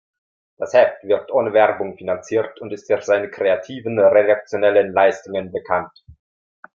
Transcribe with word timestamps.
Das 0.57 0.73
Heft 0.73 1.03
wird 1.03 1.29
ohne 1.31 1.53
Werbung 1.53 1.95
finanziert 1.95 2.59
und 2.59 2.73
ist 2.73 2.87
für 2.87 3.03
seine 3.03 3.29
kreativen 3.29 3.99
redaktionellen 3.99 4.93
Leistungen 4.93 5.51
bekannt. 5.51 6.03